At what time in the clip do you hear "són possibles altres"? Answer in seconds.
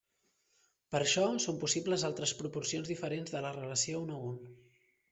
1.43-2.35